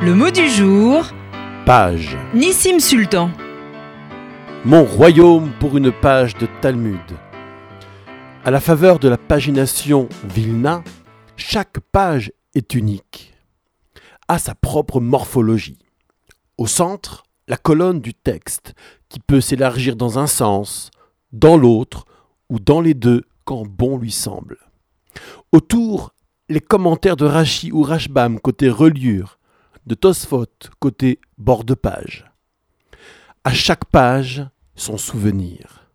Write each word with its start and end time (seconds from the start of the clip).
Le 0.00 0.14
mot 0.14 0.30
du 0.30 0.48
jour, 0.48 1.06
Page. 1.66 2.16
Nissim 2.32 2.78
Sultan. 2.78 3.32
Mon 4.64 4.84
royaume 4.84 5.50
pour 5.58 5.76
une 5.76 5.90
page 5.90 6.34
de 6.34 6.46
Talmud. 6.60 7.00
À 8.44 8.52
la 8.52 8.60
faveur 8.60 9.00
de 9.00 9.08
la 9.08 9.18
pagination 9.18 10.08
Vilna, 10.22 10.84
chaque 11.36 11.80
page 11.90 12.32
est 12.54 12.76
unique, 12.76 13.34
a 14.28 14.38
sa 14.38 14.54
propre 14.54 15.00
morphologie. 15.00 15.80
Au 16.58 16.68
centre, 16.68 17.24
la 17.48 17.56
colonne 17.56 18.00
du 18.00 18.14
texte, 18.14 18.74
qui 19.08 19.18
peut 19.18 19.40
s'élargir 19.40 19.96
dans 19.96 20.20
un 20.20 20.28
sens, 20.28 20.92
dans 21.32 21.56
l'autre, 21.56 22.04
ou 22.48 22.60
dans 22.60 22.80
les 22.80 22.94
deux 22.94 23.24
quand 23.44 23.66
bon 23.66 23.98
lui 23.98 24.12
semble. 24.12 24.58
Autour, 25.50 26.14
les 26.48 26.60
commentaires 26.60 27.16
de 27.16 27.26
Rachi 27.26 27.72
ou 27.72 27.82
Rashbam 27.82 28.38
côté 28.38 28.68
reliure, 28.68 29.37
de 29.88 29.94
Tosfot 29.94 30.46
côté 30.80 31.18
bord 31.38 31.64
de 31.64 31.72
page. 31.72 32.30
À 33.42 33.54
chaque 33.54 33.86
page, 33.86 34.46
son 34.76 34.98
souvenir. 34.98 35.90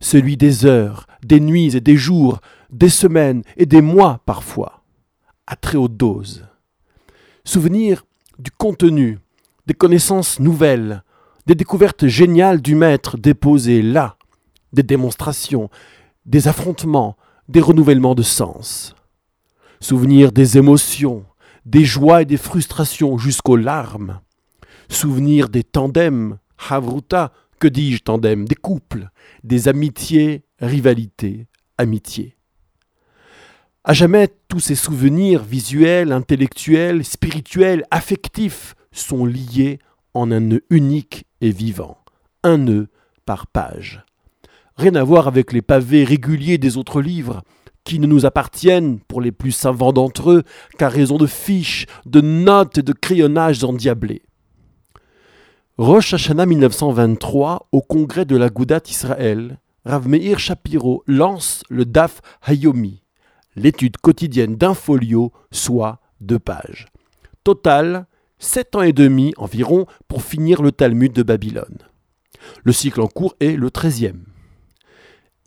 Celui 0.00 0.36
des 0.36 0.64
heures, 0.64 1.08
des 1.24 1.40
nuits 1.40 1.76
et 1.76 1.80
des 1.80 1.96
jours, 1.96 2.40
des 2.70 2.88
semaines 2.88 3.42
et 3.56 3.66
des 3.66 3.82
mois 3.82 4.20
parfois, 4.26 4.84
à 5.48 5.56
très 5.56 5.76
haute 5.76 5.96
dose. 5.96 6.46
Souvenir 7.44 8.04
du 8.38 8.52
contenu, 8.52 9.18
des 9.66 9.74
connaissances 9.74 10.38
nouvelles, 10.38 11.02
des 11.46 11.56
découvertes 11.56 12.06
géniales 12.06 12.62
du 12.62 12.76
maître 12.76 13.18
déposées 13.18 13.82
là, 13.82 14.16
des 14.72 14.84
démonstrations, 14.84 15.68
des 16.26 16.46
affrontements, 16.46 17.16
des 17.48 17.60
renouvellements 17.60 18.14
de 18.14 18.22
sens. 18.22 18.94
Souvenir 19.80 20.30
des 20.30 20.58
émotions, 20.58 21.24
des 21.64 21.84
joies 21.84 22.22
et 22.22 22.26
des 22.26 22.36
frustrations 22.36 23.18
jusqu'aux 23.18 23.56
larmes. 23.56 24.20
Souvenir 24.88 25.48
des 25.48 25.64
tandems, 25.64 26.38
havruta, 26.70 27.32
que 27.58 27.68
dis-je 27.68 28.02
tandem, 28.02 28.46
des 28.46 28.54
couples, 28.54 29.08
des 29.44 29.68
amitiés, 29.68 30.44
rivalités, 30.58 31.46
amitiés. 31.78 32.36
À 33.84 33.92
jamais, 33.92 34.28
tous 34.48 34.60
ces 34.60 34.74
souvenirs 34.74 35.42
visuels, 35.42 36.12
intellectuels, 36.12 37.04
spirituels, 37.04 37.84
affectifs 37.90 38.74
sont 38.92 39.24
liés 39.24 39.78
en 40.14 40.30
un 40.30 40.40
nœud 40.40 40.64
unique 40.70 41.24
et 41.40 41.50
vivant, 41.50 41.98
un 42.42 42.58
nœud 42.58 42.88
par 43.24 43.46
page. 43.46 44.04
Rien 44.76 44.94
à 44.94 45.04
voir 45.04 45.28
avec 45.28 45.52
les 45.52 45.62
pavés 45.62 46.04
réguliers 46.04 46.58
des 46.58 46.76
autres 46.76 47.00
livres, 47.00 47.42
qui 47.84 47.98
ne 47.98 48.06
nous 48.06 48.26
appartiennent, 48.26 49.00
pour 49.00 49.20
les 49.20 49.32
plus 49.32 49.52
savants 49.52 49.92
d'entre 49.92 50.30
eux, 50.30 50.42
qu'à 50.78 50.88
raison 50.88 51.18
de 51.18 51.26
fiches, 51.26 51.86
de 52.06 52.20
notes 52.20 52.78
et 52.78 52.82
de 52.82 52.92
crayonnages 52.92 53.64
endiablés. 53.64 54.22
Rosh 55.78 56.14
Hashanah 56.14 56.46
1923, 56.46 57.68
au 57.72 57.80
congrès 57.80 58.24
de 58.24 58.36
la 58.36 58.50
Goudat 58.50 58.82
Israël, 58.88 59.58
Rav 59.84 60.08
Meir 60.08 60.38
Shapiro 60.38 61.02
lance 61.06 61.64
le 61.68 61.84
DAF 61.84 62.20
Hayomi, 62.42 63.02
l'étude 63.56 63.96
quotidienne 63.96 64.56
d'un 64.56 64.74
folio, 64.74 65.32
soit 65.50 66.00
deux 66.20 66.38
pages. 66.38 66.86
Total, 67.42 68.06
sept 68.38 68.76
ans 68.76 68.82
et 68.82 68.92
demi 68.92 69.32
environ 69.36 69.86
pour 70.06 70.22
finir 70.22 70.62
le 70.62 70.72
Talmud 70.72 71.12
de 71.12 71.22
Babylone. 71.22 71.78
Le 72.64 72.72
cycle 72.72 73.00
en 73.00 73.08
cours 73.08 73.34
est 73.40 73.56
le 73.56 73.70
treizième. 73.70 74.24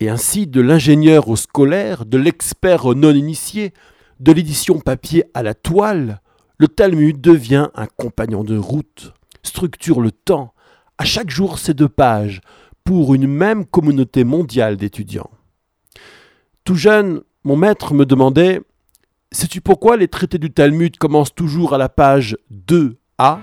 Et 0.00 0.08
ainsi, 0.10 0.46
de 0.46 0.60
l'ingénieur 0.60 1.28
au 1.28 1.36
scolaire, 1.36 2.04
de 2.04 2.18
l'expert 2.18 2.84
au 2.84 2.94
non-initié, 2.94 3.72
de 4.20 4.32
l'édition 4.32 4.78
papier 4.78 5.24
à 5.32 5.42
la 5.42 5.54
toile, 5.54 6.20
le 6.58 6.68
Talmud 6.68 7.20
devient 7.20 7.68
un 7.74 7.86
compagnon 7.86 8.44
de 8.44 8.56
route, 8.56 9.14
structure 9.42 10.00
le 10.00 10.10
temps, 10.10 10.52
à 10.98 11.04
chaque 11.04 11.30
jour 11.30 11.58
ces 11.58 11.74
deux 11.74 11.88
pages, 11.88 12.40
pour 12.84 13.14
une 13.14 13.26
même 13.26 13.64
communauté 13.64 14.24
mondiale 14.24 14.76
d'étudiants. 14.76 15.30
Tout 16.64 16.76
jeune, 16.76 17.22
mon 17.44 17.56
maître 17.56 17.94
me 17.94 18.06
demandait 18.06 18.60
Sais-tu 19.32 19.60
pourquoi 19.60 19.96
les 19.96 20.08
traités 20.08 20.38
du 20.38 20.52
Talmud 20.52 20.96
commencent 20.98 21.34
toujours 21.34 21.74
à 21.74 21.78
la 21.78 21.88
page 21.88 22.36
2a 22.52 23.38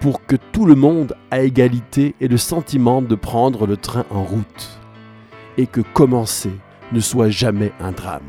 Pour 0.00 0.24
que 0.24 0.36
tout 0.52 0.66
le 0.66 0.76
monde 0.76 1.14
à 1.30 1.42
égalité 1.42 2.14
ait 2.20 2.28
le 2.28 2.38
sentiment 2.38 3.02
de 3.02 3.14
prendre 3.14 3.66
le 3.66 3.76
train 3.76 4.06
en 4.10 4.24
route? 4.24 4.80
Et 5.56 5.66
que 5.66 5.80
commencer 5.80 6.52
ne 6.92 7.00
soit 7.00 7.30
jamais 7.30 7.72
un 7.80 7.92
drame. 7.92 8.22